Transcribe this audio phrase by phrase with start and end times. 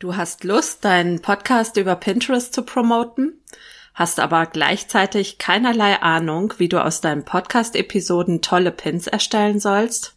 [0.00, 3.42] Du hast Lust, deinen Podcast über Pinterest zu promoten,
[3.94, 10.14] hast aber gleichzeitig keinerlei Ahnung, wie du aus deinen Podcast-Episoden tolle Pins erstellen sollst?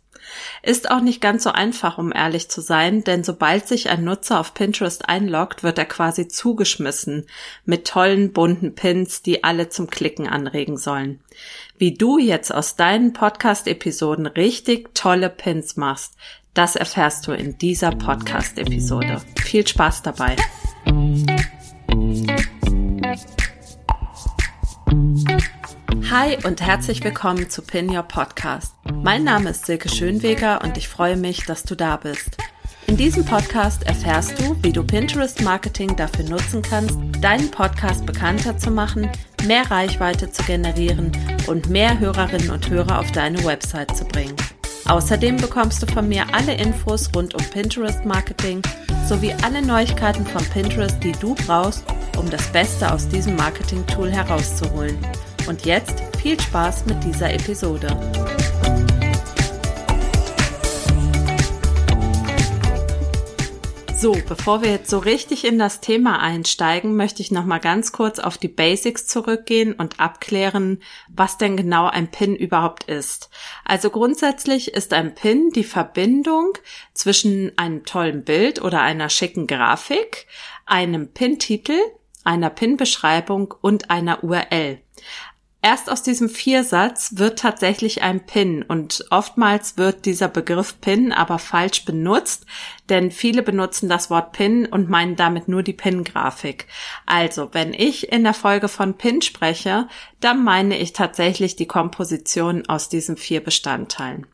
[0.61, 4.39] Ist auch nicht ganz so einfach, um ehrlich zu sein, denn sobald sich ein Nutzer
[4.39, 7.25] auf Pinterest einloggt, wird er quasi zugeschmissen
[7.65, 11.21] mit tollen bunten Pins, die alle zum Klicken anregen sollen.
[11.79, 16.13] Wie du jetzt aus deinen Podcast-Episoden richtig tolle Pins machst,
[16.53, 19.21] das erfährst du in dieser Podcast-Episode.
[19.41, 20.35] Viel Spaß dabei!
[26.09, 28.75] Hi und herzlich willkommen zu Pin Your Podcast.
[28.93, 32.37] Mein Name ist Silke Schönweger und ich freue mich, dass du da bist.
[32.87, 38.57] In diesem Podcast erfährst du, wie du Pinterest Marketing dafür nutzen kannst, deinen Podcast bekannter
[38.57, 39.09] zu machen,
[39.45, 41.13] mehr Reichweite zu generieren
[41.47, 44.35] und mehr Hörerinnen und Hörer auf deine Website zu bringen.
[44.91, 48.61] Außerdem bekommst du von mir alle Infos rund um Pinterest Marketing
[49.07, 51.85] sowie alle Neuigkeiten von Pinterest, die du brauchst,
[52.17, 54.97] um das Beste aus diesem Marketing-Tool herauszuholen.
[55.47, 57.87] Und jetzt viel Spaß mit dieser Episode.
[64.01, 67.91] So, bevor wir jetzt so richtig in das Thema einsteigen, möchte ich noch mal ganz
[67.91, 73.29] kurz auf die Basics zurückgehen und abklären, was denn genau ein Pin überhaupt ist.
[73.63, 76.53] Also grundsätzlich ist ein Pin die Verbindung
[76.95, 80.25] zwischen einem tollen Bild oder einer schicken Grafik,
[80.65, 81.77] einem Pin-Titel,
[82.23, 84.79] einer Pin-Beschreibung und einer URL.
[85.63, 91.37] Erst aus diesem Viersatz wird tatsächlich ein Pin und oftmals wird dieser Begriff Pin aber
[91.37, 92.47] falsch benutzt,
[92.89, 96.65] denn viele benutzen das Wort Pin und meinen damit nur die Pin-Grafik.
[97.05, 99.87] Also, wenn ich in der Folge von Pin spreche,
[100.19, 104.25] dann meine ich tatsächlich die Komposition aus diesen vier Bestandteilen.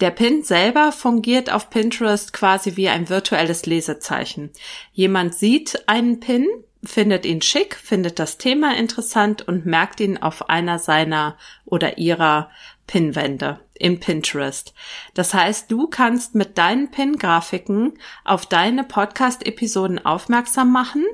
[0.00, 4.50] Der Pin selber fungiert auf Pinterest quasi wie ein virtuelles Lesezeichen.
[4.92, 6.46] Jemand sieht einen Pin,
[6.82, 12.50] findet ihn schick, findet das Thema interessant und merkt ihn auf einer seiner oder ihrer
[12.86, 14.74] Pinwände in Pinterest.
[15.14, 21.04] Das heißt, du kannst mit deinen Pin-Grafiken auf deine Podcast-Episoden aufmerksam machen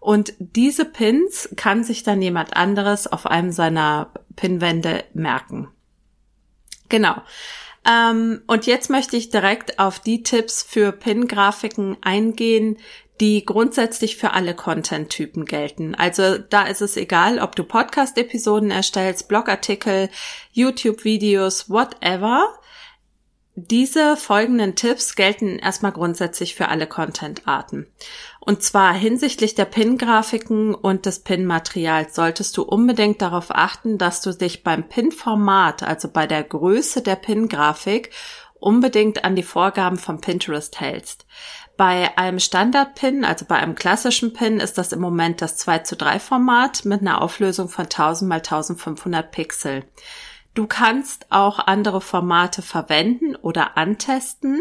[0.00, 5.68] und diese Pins kann sich dann jemand anderes auf einem seiner Pinwände merken.
[6.88, 7.22] Genau.
[7.88, 12.76] Ähm, und jetzt möchte ich direkt auf die Tipps für Pin-Grafiken eingehen,
[13.20, 15.94] die grundsätzlich für alle Content-Typen gelten.
[15.94, 20.08] Also da ist es egal, ob du Podcast-Episoden erstellst, Blogartikel,
[20.52, 22.48] YouTube-Videos, whatever.
[23.56, 27.88] Diese folgenden Tipps gelten erstmal grundsätzlich für alle Content-Arten.
[28.40, 34.32] Und zwar hinsichtlich der Pin-Grafiken und des Pin-Materials solltest du unbedingt darauf achten, dass du
[34.32, 38.10] dich beim Pin-Format, also bei der Größe der Pin-Grafik,
[38.60, 41.26] unbedingt an die Vorgaben von Pinterest hältst.
[41.80, 45.96] Bei einem Standard-Pin, also bei einem klassischen Pin, ist das im Moment das 2 zu
[45.96, 49.84] 3 Format mit einer Auflösung von 1000 mal 1500 Pixel.
[50.52, 54.60] Du kannst auch andere Formate verwenden oder antesten.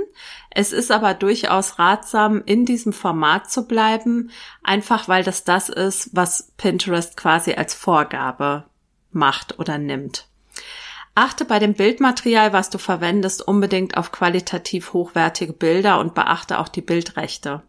[0.50, 4.32] Es ist aber durchaus ratsam, in diesem Format zu bleiben,
[4.64, 8.64] einfach weil das das ist, was Pinterest quasi als Vorgabe
[9.12, 10.29] macht oder nimmt.
[11.16, 16.70] Achte bei dem Bildmaterial, was du verwendest, unbedingt auf qualitativ hochwertige Bilder und beachte auch
[16.70, 17.64] die Bildrechte.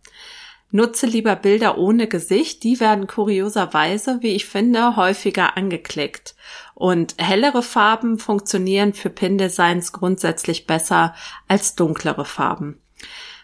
[0.72, 6.36] Nutze lieber Bilder ohne Gesicht, die werden kurioserweise, wie ich finde, häufiger angeklickt.
[6.74, 11.14] Und hellere Farben funktionieren für Pin-Designs grundsätzlich besser
[11.48, 12.80] als dunklere Farben.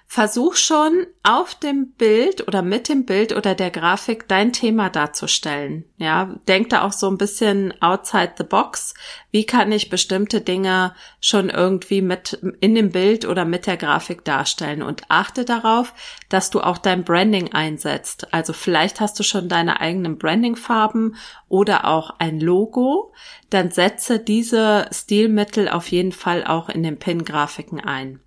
[0.08, 5.84] Versuch schon auf dem Bild oder mit dem Bild oder der Grafik dein Thema darzustellen.
[5.96, 8.94] Ja, denk da auch so ein bisschen outside the box.
[9.32, 14.24] Wie kann ich bestimmte Dinge schon irgendwie mit in dem Bild oder mit der Grafik
[14.24, 15.92] darstellen und achte darauf,
[16.28, 18.32] dass du auch dein Branding einsetzt.
[18.32, 21.16] Also vielleicht hast du schon deine eigenen Branding-Farben
[21.48, 23.12] oder auch ein Logo.
[23.50, 28.20] Dann setze diese Stilmittel auf jeden Fall auch in den Pin-Grafiken ein.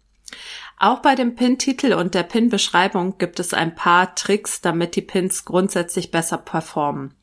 [0.80, 5.44] Auch bei dem Pin-Titel und der Pin-Beschreibung gibt es ein paar Tricks, damit die Pins
[5.44, 7.14] grundsätzlich besser performen.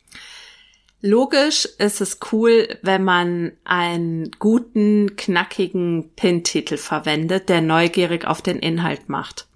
[1.01, 8.59] Logisch ist es cool, wenn man einen guten, knackigen Pin-Titel verwendet, der neugierig auf den
[8.59, 9.49] Inhalt macht.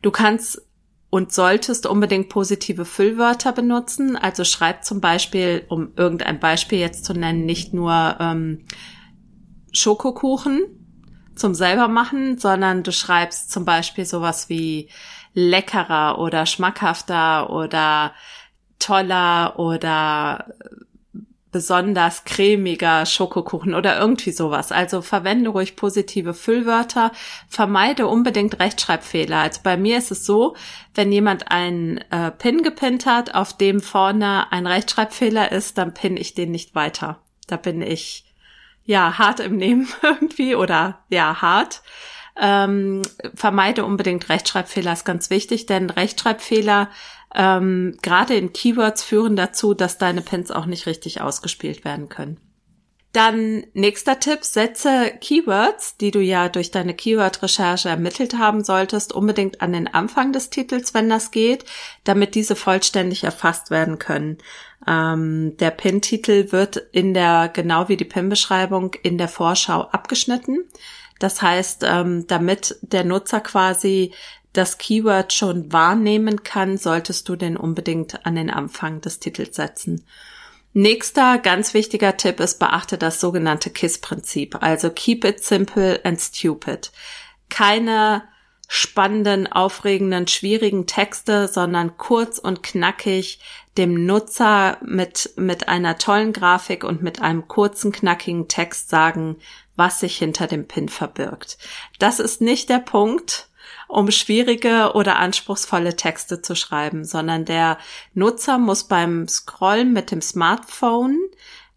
[0.00, 0.62] Du kannst
[1.10, 4.16] und solltest unbedingt positive Füllwörter benutzen.
[4.16, 8.64] Also schreib zum Beispiel, um irgendein Beispiel jetzt zu nennen, nicht nur ähm,
[9.72, 10.83] Schokokuchen,
[11.36, 14.88] zum selber machen, sondern du schreibst zum Beispiel sowas wie
[15.34, 18.12] leckerer oder schmackhafter oder
[18.78, 20.46] toller oder
[21.54, 24.72] besonders cremiger Schokokuchen oder irgendwie sowas.
[24.72, 27.12] Also verwende ruhig positive Füllwörter,
[27.48, 29.38] vermeide unbedingt Rechtschreibfehler.
[29.38, 30.56] Also bei mir ist es so,
[30.96, 36.18] wenn jemand einen äh, Pin gepinnt hat, auf dem vorne ein Rechtschreibfehler ist, dann pinne
[36.18, 37.20] ich den nicht weiter.
[37.46, 38.23] Da bin ich
[38.84, 41.82] ja hart im Nehmen irgendwie oder ja hart.
[42.36, 43.02] Ähm,
[43.34, 46.90] vermeide unbedingt Rechtschreibfehler, ist ganz wichtig, denn Rechtschreibfehler
[47.34, 52.38] ähm, gerade in Keywords führen dazu, dass deine Pins auch nicht richtig ausgespielt werden können.
[53.14, 59.60] Dann nächster Tipp, setze Keywords, die du ja durch deine Keyword-Recherche ermittelt haben solltest, unbedingt
[59.60, 61.64] an den Anfang des Titels, wenn das geht,
[62.02, 64.38] damit diese vollständig erfasst werden können.
[64.88, 70.64] Ähm, der Pin-Titel wird in der, genau wie die Pin-Beschreibung, in der Vorschau abgeschnitten.
[71.20, 74.12] Das heißt, ähm, damit der Nutzer quasi
[74.54, 80.04] das Keyword schon wahrnehmen kann, solltest du den unbedingt an den Anfang des Titels setzen.
[80.76, 86.90] Nächster ganz wichtiger Tipp ist, beachte das sogenannte KISS-Prinzip, also Keep it simple and stupid.
[87.48, 88.24] Keine
[88.66, 93.38] spannenden, aufregenden, schwierigen Texte, sondern kurz und knackig
[93.78, 99.36] dem Nutzer mit, mit einer tollen Grafik und mit einem kurzen, knackigen Text sagen,
[99.76, 101.56] was sich hinter dem Pin verbirgt.
[102.00, 103.48] Das ist nicht der Punkt,
[103.88, 107.78] um schwierige oder anspruchsvolle Texte zu schreiben, sondern der
[108.14, 111.18] Nutzer muss beim Scrollen mit dem Smartphone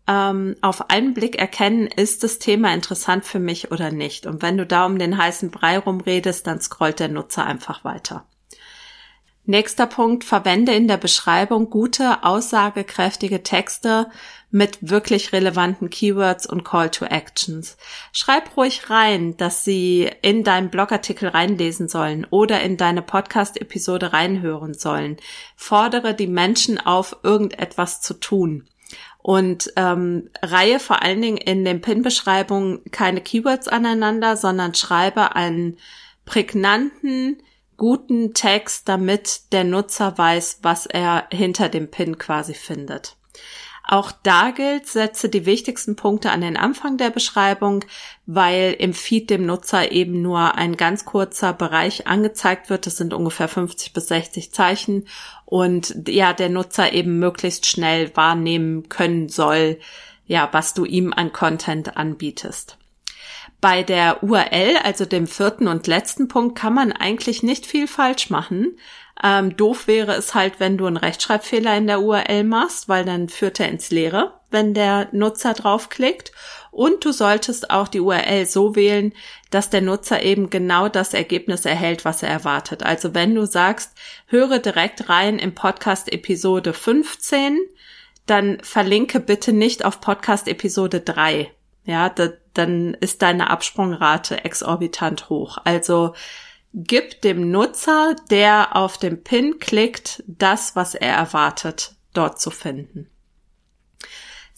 [0.08, 4.26] ähm, auf einen Blick erkennen, ist das Thema interessant für mich oder nicht.
[4.26, 8.26] Und wenn du da um den heißen Brei rumredest, dann scrollt der Nutzer einfach weiter.
[9.50, 14.12] Nächster Punkt, verwende in der Beschreibung gute, aussagekräftige Texte
[14.52, 17.78] mit wirklich relevanten Keywords und Call to Actions.
[18.12, 24.74] Schreib ruhig rein, dass sie in deinen Blogartikel reinlesen sollen oder in deine Podcast-Episode reinhören
[24.74, 25.16] sollen.
[25.56, 28.68] Fordere die Menschen auf, irgendetwas zu tun.
[29.20, 35.78] Und ähm, reihe vor allen Dingen in den Pin-Beschreibungen keine Keywords aneinander, sondern schreibe einen
[36.26, 37.42] prägnanten,
[37.78, 43.16] guten Text, damit der Nutzer weiß, was er hinter dem Pin quasi findet.
[43.90, 47.86] Auch da gilt, setze die wichtigsten Punkte an den Anfang der Beschreibung,
[48.26, 52.86] weil im Feed dem Nutzer eben nur ein ganz kurzer Bereich angezeigt wird.
[52.86, 55.08] Das sind ungefähr 50 bis 60 Zeichen
[55.46, 59.80] und ja, der Nutzer eben möglichst schnell wahrnehmen können soll,
[60.26, 62.78] ja, was du ihm an Content anbietest.
[63.60, 68.30] Bei der URL, also dem vierten und letzten Punkt, kann man eigentlich nicht viel falsch
[68.30, 68.78] machen.
[69.24, 73.30] Ähm, doof wäre es halt, wenn du einen Rechtschreibfehler in der URL machst, weil dann
[73.30, 76.32] führt er ins Leere, wenn der Nutzer draufklickt.
[76.70, 79.14] Und du solltest auch die URL so wählen,
[79.50, 82.84] dass der Nutzer eben genau das Ergebnis erhält, was er erwartet.
[82.84, 87.58] Also wenn du sagst, höre direkt rein im Podcast Episode 15,
[88.28, 91.50] dann verlinke bitte nicht auf Podcast Episode 3.
[91.86, 95.58] Ja, da, dann ist deine Absprungrate exorbitant hoch.
[95.64, 96.14] Also
[96.74, 103.10] gib dem Nutzer, der auf den Pin klickt, das, was er erwartet, dort zu finden.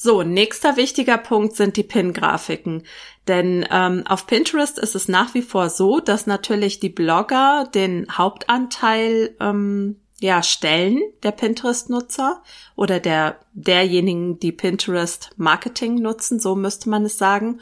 [0.01, 2.83] So, nächster wichtiger Punkt sind die Pin-Grafiken.
[3.27, 8.07] Denn ähm, auf Pinterest ist es nach wie vor so, dass natürlich die Blogger den
[8.17, 12.41] Hauptanteil ähm, ja, stellen der Pinterest-Nutzer
[12.75, 17.59] oder der derjenigen, die Pinterest Marketing nutzen, so müsste man es sagen.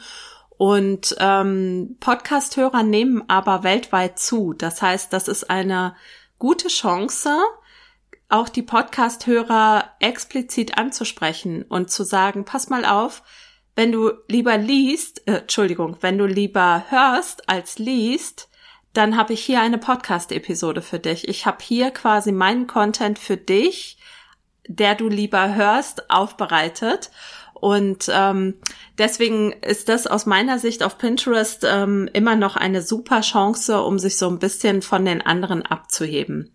[0.58, 4.52] Und ähm, Podcast-Hörer nehmen aber weltweit zu.
[4.52, 5.94] Das heißt, das ist eine
[6.38, 7.38] gute Chance,
[8.28, 13.22] auch die Podcast-Hörer explizit anzusprechen und zu sagen, pass mal auf,
[13.76, 18.50] wenn du lieber liest, äh, Entschuldigung, wenn du lieber hörst als liest,
[18.92, 21.28] dann habe ich hier eine Podcast-Episode für dich.
[21.28, 23.98] Ich habe hier quasi meinen Content für dich,
[24.66, 27.10] der du lieber hörst, aufbereitet.
[27.60, 28.54] Und ähm,
[28.98, 33.98] deswegen ist das aus meiner Sicht auf Pinterest ähm, immer noch eine super Chance, um
[33.98, 36.52] sich so ein bisschen von den anderen abzuheben.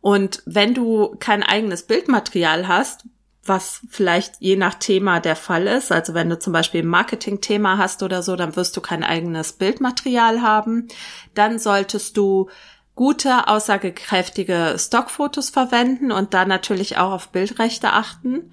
[0.00, 3.04] Und wenn du kein eigenes Bildmaterial hast,
[3.48, 7.78] was vielleicht je nach Thema der Fall ist, also wenn du zum Beispiel ein Marketing-Thema
[7.78, 10.88] hast oder so, dann wirst du kein eigenes Bildmaterial haben.
[11.34, 12.48] Dann solltest du
[12.94, 18.52] gute, aussagekräftige Stockfotos verwenden und da natürlich auch auf Bildrechte achten.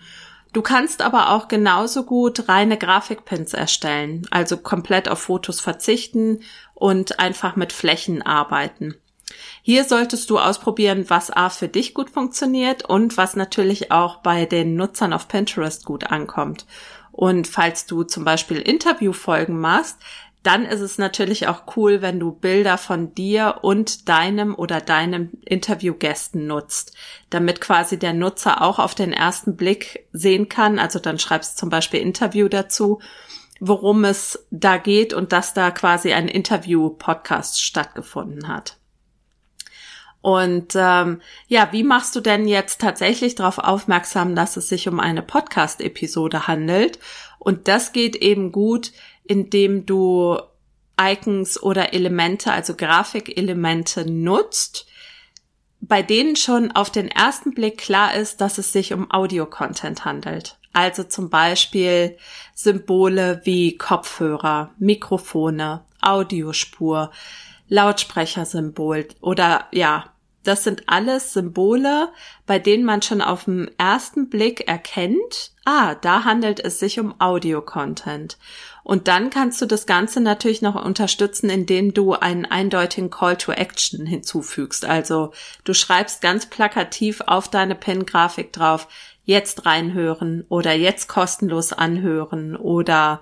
[0.56, 6.44] Du kannst aber auch genauso gut reine Grafikpins erstellen, also komplett auf Fotos verzichten
[6.74, 8.96] und einfach mit Flächen arbeiten.
[9.64, 14.46] Hier solltest du ausprobieren, was A für dich gut funktioniert und was natürlich auch bei
[14.46, 16.66] den Nutzern auf Pinterest gut ankommt.
[17.12, 19.98] Und falls du zum Beispiel Interviewfolgen machst,
[20.46, 25.32] dann ist es natürlich auch cool, wenn du Bilder von dir und deinem oder deinem
[25.44, 26.96] Interviewgästen nutzt,
[27.30, 30.78] damit quasi der Nutzer auch auf den ersten Blick sehen kann.
[30.78, 33.00] Also dann schreibst du zum Beispiel Interview dazu,
[33.60, 38.78] worum es da geht und dass da quasi ein Interview-Podcast stattgefunden hat.
[40.22, 45.00] Und ähm, ja, wie machst du denn jetzt tatsächlich darauf aufmerksam, dass es sich um
[45.00, 46.98] eine Podcast-Episode handelt?
[47.38, 48.92] Und das geht eben gut,
[49.28, 50.40] indem du
[51.00, 54.88] Icons oder Elemente, also Grafikelemente nutzt,
[55.82, 60.58] bei denen schon auf den ersten Blick klar ist, dass es sich um Audio-Content handelt.
[60.74, 62.18] Also zum Beispiel
[62.54, 67.12] Symbole wie Kopfhörer, Mikrofone, Audiospur,
[67.68, 70.12] Lautsprechersymbol oder ja,
[70.48, 72.10] das sind alles Symbole,
[72.46, 77.20] bei denen man schon auf den ersten Blick erkennt, ah, da handelt es sich um
[77.20, 78.38] Audio-Content.
[78.84, 83.52] Und dann kannst du das Ganze natürlich noch unterstützen, indem du einen eindeutigen Call to
[83.52, 84.86] Action hinzufügst.
[84.86, 85.32] Also
[85.64, 88.88] du schreibst ganz plakativ auf deine Pin-Grafik drauf,
[89.24, 93.22] jetzt reinhören oder jetzt kostenlos anhören oder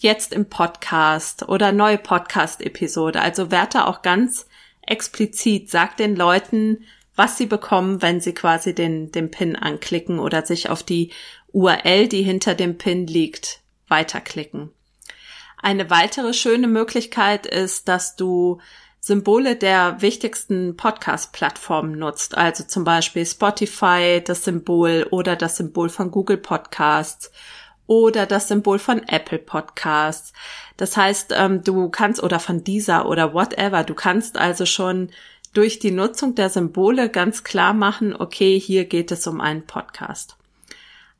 [0.00, 3.20] jetzt im Podcast oder neue Podcast-Episode.
[3.20, 4.46] Also werte auch ganz
[4.92, 6.84] explizit, sag den Leuten,
[7.16, 11.10] was sie bekommen, wenn sie quasi den, den Pin anklicken oder sich auf die
[11.52, 14.70] URL, die hinter dem Pin liegt, weiterklicken.
[15.58, 18.60] Eine weitere schöne Möglichkeit ist, dass du
[19.00, 26.10] Symbole der wichtigsten Podcast-Plattformen nutzt, also zum Beispiel Spotify, das Symbol oder das Symbol von
[26.10, 27.32] Google Podcasts
[27.86, 30.32] oder das Symbol von Apple Podcasts.
[30.76, 35.10] Das heißt, ähm, du kannst oder von dieser oder whatever, du kannst also schon
[35.52, 40.36] durch die Nutzung der Symbole ganz klar machen, okay, hier geht es um einen Podcast.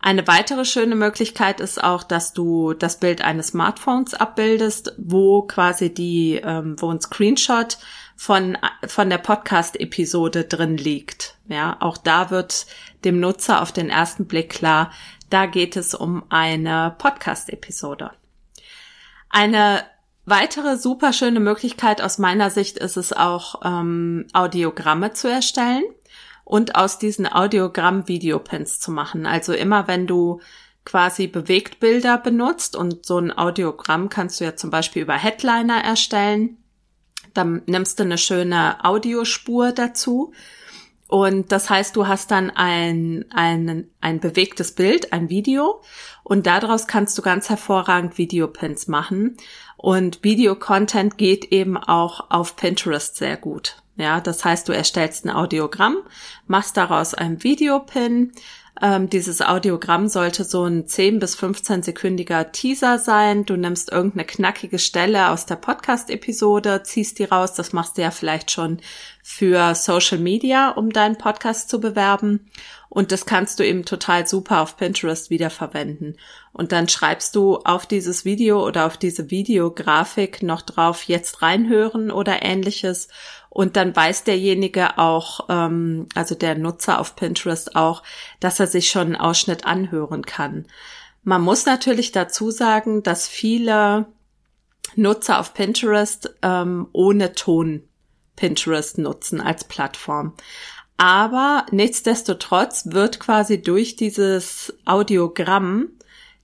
[0.05, 5.95] Eine weitere schöne Möglichkeit ist auch, dass du das Bild eines Smartphones abbildest, wo quasi
[5.95, 7.79] die, ähm, wo ein Screenshot
[8.17, 11.37] von, von der Podcast-Episode drin liegt.
[11.47, 12.67] Ja, auch da wird
[13.05, 14.91] dem Nutzer auf den ersten Blick klar,
[15.33, 18.11] da geht es um eine Podcast-Episode.
[19.31, 19.83] Eine
[20.27, 25.85] weitere super schöne Möglichkeit aus meiner Sicht ist es auch, ähm, Audiogramme zu erstellen
[26.45, 29.25] und aus diesen Audiogramm Videopins zu machen.
[29.25, 30.41] Also immer wenn du
[30.85, 36.59] quasi Bewegtbilder benutzt und so ein Audiogramm kannst du ja zum Beispiel über Headliner erstellen.
[37.33, 40.33] Dann nimmst du eine schöne Audiospur dazu.
[41.13, 45.83] Und das heißt, du hast dann ein, ein, ein bewegtes Bild, ein Video
[46.25, 49.37] und daraus kannst du ganz hervorragend Videopins machen.
[49.77, 53.83] Und Video-Content geht eben auch auf Pinterest sehr gut.
[53.97, 55.99] Ja, das heißt, du erstellst ein Audiogramm,
[56.47, 58.33] machst daraus ein Videopin.
[58.85, 63.47] Ähm, dieses Audiogramm sollte so ein 10 bis 15 sekündiger Teaser sein.
[63.47, 67.55] Du nimmst irgendeine knackige Stelle aus der Podcast-Episode, ziehst die raus.
[67.55, 68.81] Das machst du ja vielleicht schon
[69.23, 72.51] für Social Media, um deinen Podcast zu bewerben.
[72.89, 76.19] Und das kannst du eben total super auf Pinterest wiederverwenden.
[76.53, 82.11] Und dann schreibst du auf dieses Video oder auf diese Videografik noch drauf, jetzt reinhören
[82.11, 83.07] oder ähnliches.
[83.53, 88.03] Und dann weiß derjenige auch, ähm, also der Nutzer auf Pinterest auch,
[88.41, 90.67] dass er sich schon einen Ausschnitt anhören kann.
[91.23, 94.07] Man muss natürlich dazu sagen, dass viele
[94.97, 97.83] Nutzer auf Pinterest ähm, ohne Ton
[98.37, 100.33] Pinterest nutzen als Plattform.
[100.97, 105.91] Aber nichtsdestotrotz wird quasi durch dieses Audiogramm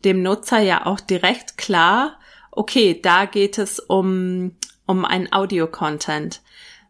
[0.04, 2.18] dem Nutzer ja auch direkt klar,
[2.50, 6.42] okay, da geht es um, um ein Audio-Content.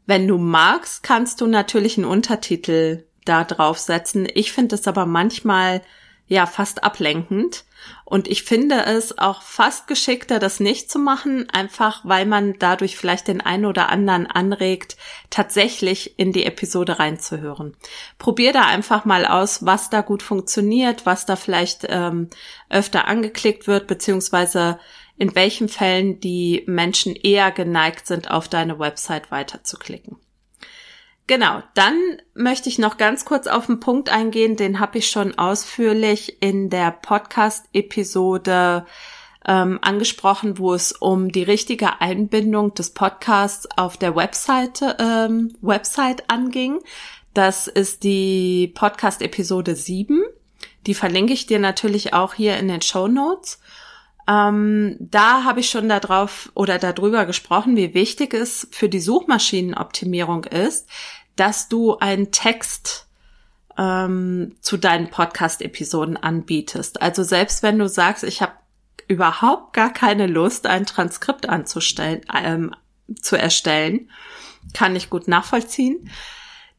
[0.08, 4.26] Wenn du magst, kannst du natürlich einen Untertitel da draufsetzen.
[4.32, 5.82] Ich finde es aber manchmal
[6.28, 7.66] ja fast ablenkend.
[8.06, 12.96] Und ich finde es auch fast geschickter, das nicht zu machen, einfach weil man dadurch
[12.96, 14.96] vielleicht den einen oder anderen anregt,
[15.28, 17.76] tatsächlich in die Episode reinzuhören.
[18.16, 22.30] Probier da einfach mal aus, was da gut funktioniert, was da vielleicht ähm,
[22.70, 24.78] öfter angeklickt wird, beziehungsweise
[25.18, 30.16] in welchen Fällen die Menschen eher geneigt sind, auf deine Website weiterzuklicken.
[31.26, 31.94] Genau, dann
[32.34, 36.70] möchte ich noch ganz kurz auf einen Punkt eingehen, den habe ich schon ausführlich in
[36.70, 38.86] der Podcast-Episode
[39.44, 46.30] ähm, angesprochen, wo es um die richtige Einbindung des Podcasts auf der Webseite, ähm, Website
[46.30, 46.78] anging.
[47.34, 50.22] Das ist die Podcast-Episode 7.
[50.86, 53.60] Die verlinke ich dir natürlich auch hier in den Show Notes.
[54.28, 60.44] Ähm, da habe ich schon darauf oder darüber gesprochen, wie wichtig es für die Suchmaschinenoptimierung
[60.44, 60.86] ist,
[61.36, 63.06] dass du einen Text
[63.78, 67.00] ähm, zu deinen Podcast-Episoden anbietest.
[67.00, 68.52] Also selbst wenn du sagst, ich habe
[69.06, 72.74] überhaupt gar keine Lust, ein Transkript anzustellen, ähm,
[73.20, 74.10] zu erstellen.
[74.74, 76.10] Kann ich gut nachvollziehen.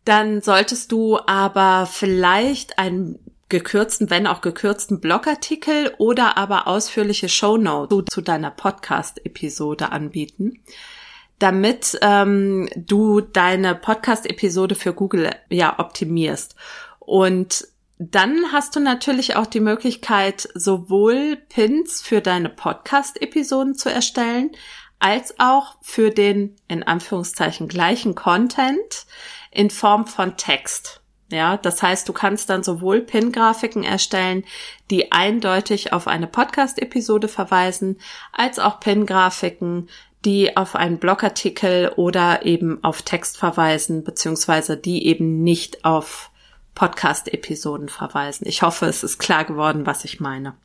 [0.06, 3.18] Dann solltest du aber vielleicht einen
[3.50, 10.64] gekürzten, wenn auch gekürzten Blogartikel oder aber ausführliche Shownotes zu, zu deiner Podcast-Episode anbieten,
[11.40, 16.56] damit ähm, du deine Podcast-Episode für Google ja optimierst.
[17.00, 24.52] Und dann hast du natürlich auch die Möglichkeit, sowohl Pins für deine Podcast-Episoden zu erstellen,
[25.00, 29.06] als auch für den in Anführungszeichen gleichen Content
[29.52, 31.02] in Form von Text.
[31.32, 34.44] Ja, das heißt, du kannst dann sowohl Pin-Grafiken erstellen,
[34.90, 38.00] die eindeutig auf eine Podcast-Episode verweisen,
[38.32, 39.90] als auch Pin-Grafiken,
[40.26, 46.32] die auf einen Blogartikel oder eben auf Text verweisen, beziehungsweise die eben nicht auf
[46.76, 48.48] Podcast-Episoden verweisen.
[48.48, 50.56] Ich hoffe, es ist klar geworden, was ich meine.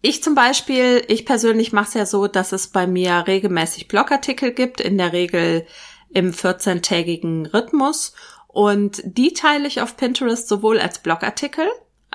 [0.00, 4.52] Ich zum Beispiel, ich persönlich mache es ja so, dass es bei mir regelmäßig Blogartikel
[4.52, 5.66] gibt, in der Regel
[6.12, 8.14] im 14-tägigen Rhythmus.
[8.52, 11.66] Und die teile ich auf Pinterest sowohl als Blogartikel,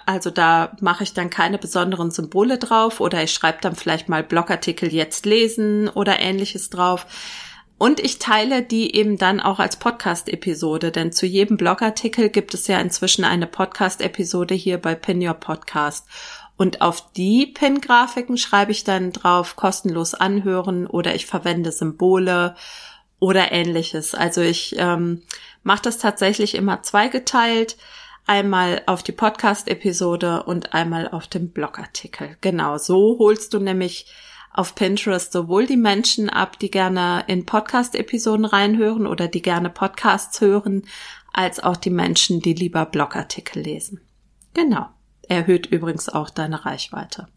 [0.06, 4.24] also da mache ich dann keine besonderen Symbole drauf oder ich schreibe dann vielleicht mal
[4.24, 7.06] Blogartikel jetzt lesen oder ähnliches drauf.
[7.78, 12.68] Und ich teile die eben dann auch als Podcast-Episode, denn zu jedem Blogartikel gibt es
[12.68, 16.08] ja inzwischen eine Podcast-Episode hier bei Pin Your Podcast.
[16.56, 22.56] Und auf die Pin-Grafiken schreibe ich dann drauf kostenlos anhören oder ich verwende Symbole
[23.20, 24.16] oder ähnliches.
[24.16, 25.22] Also ich ähm,
[25.64, 27.78] mache das tatsächlich immer zweigeteilt.
[28.26, 32.38] Einmal auf die Podcast-Episode und einmal auf den Blogartikel.
[32.42, 34.08] Genau, so holst du nämlich
[34.52, 40.42] auf Pinterest sowohl die Menschen ab, die gerne in Podcast-Episoden reinhören oder die gerne Podcasts
[40.42, 40.84] hören,
[41.32, 44.02] als auch die Menschen, die lieber Blogartikel lesen.
[44.54, 44.88] Genau.
[45.30, 47.28] Erhöht übrigens auch deine Reichweite.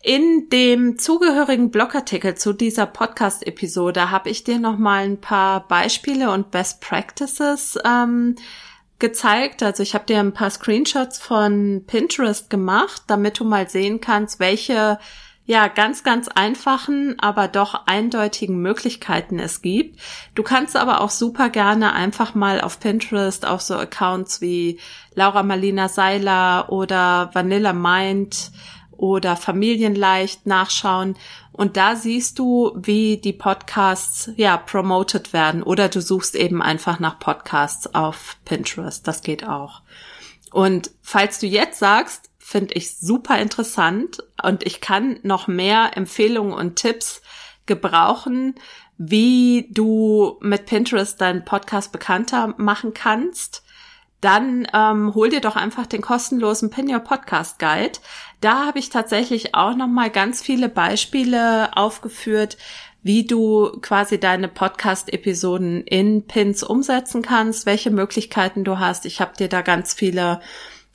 [0.00, 6.30] In dem zugehörigen Blogartikel zu dieser Podcast-Episode habe ich dir noch mal ein paar Beispiele
[6.30, 8.36] und Best Practices ähm,
[9.00, 9.62] gezeigt.
[9.64, 14.38] Also ich habe dir ein paar Screenshots von Pinterest gemacht, damit du mal sehen kannst,
[14.38, 14.98] welche
[15.46, 19.98] ja, ganz, ganz einfachen, aber doch eindeutigen Möglichkeiten es gibt.
[20.34, 24.78] Du kannst aber auch super gerne einfach mal auf Pinterest auf so Accounts wie
[25.14, 28.52] Laura Marlina Seiler oder Vanilla Mind
[28.98, 31.16] oder Familienleicht nachschauen.
[31.52, 35.62] Und da siehst du, wie die Podcasts ja promoted werden.
[35.62, 39.08] Oder du suchst eben einfach nach Podcasts auf Pinterest.
[39.08, 39.82] Das geht auch.
[40.52, 46.54] Und falls du jetzt sagst, finde ich super interessant und ich kann noch mehr Empfehlungen
[46.54, 47.20] und Tipps
[47.66, 48.54] gebrauchen,
[48.96, 53.62] wie du mit Pinterest deinen Podcast bekannter machen kannst,
[54.20, 57.98] dann ähm, hol dir doch einfach den kostenlosen Pin Your Podcast Guide.
[58.40, 62.56] Da habe ich tatsächlich auch noch mal ganz viele Beispiele aufgeführt,
[63.02, 69.06] wie du quasi deine Podcast-Episoden in Pins umsetzen kannst, welche Möglichkeiten du hast.
[69.06, 70.40] Ich habe dir da ganz viele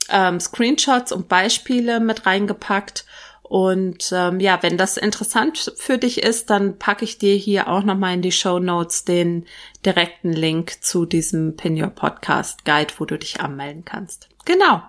[0.10, 3.06] ähm, Screenshots und Beispiele mit reingepackt.
[3.43, 7.84] Und ähm, ja, wenn das interessant für dich ist, dann packe ich dir hier auch
[7.84, 9.45] nochmal in die Show Notes den
[9.86, 14.29] direkten Link zu diesem Pin Your Podcast Guide, wo du dich anmelden kannst.
[14.45, 14.82] Genau.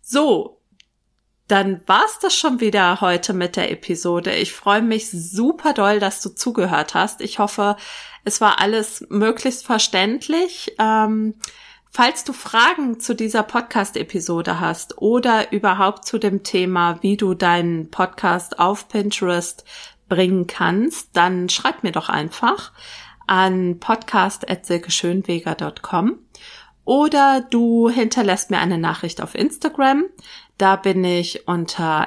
[0.00, 0.60] So,
[1.48, 4.34] dann war's das schon wieder heute mit der Episode.
[4.34, 7.20] Ich freue mich super doll, dass du zugehört hast.
[7.20, 7.76] Ich hoffe,
[8.24, 10.72] es war alles möglichst verständlich.
[10.78, 11.34] Ähm,
[11.92, 17.90] Falls du Fragen zu dieser Podcast-Episode hast oder überhaupt zu dem Thema, wie du deinen
[17.90, 19.64] Podcast auf Pinterest
[20.08, 22.70] bringen kannst, dann schreib mir doch einfach
[23.26, 26.20] an podcast.silkeschönweger.com
[26.84, 30.04] oder du hinterlässt mir eine Nachricht auf Instagram.
[30.58, 32.06] Da bin ich unter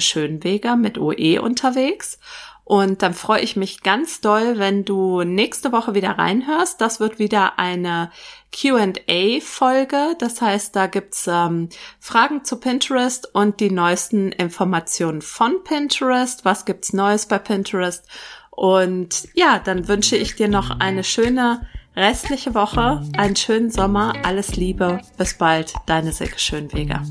[0.00, 2.18] Schönweger mit OE unterwegs.
[2.64, 6.80] Und dann freue ich mich ganz doll, wenn du nächste Woche wieder reinhörst.
[6.80, 8.10] Das wird wieder eine
[8.52, 10.16] QA-Folge.
[10.18, 11.68] Das heißt, da gibt's ähm,
[12.00, 16.46] Fragen zu Pinterest und die neuesten Informationen von Pinterest.
[16.46, 18.08] Was gibt's Neues bei Pinterest?
[18.50, 24.56] Und ja, dann wünsche ich dir noch eine schöne restliche Woche, einen schönen Sommer, alles
[24.56, 27.02] Liebe, bis bald, deine Silke Schönweger.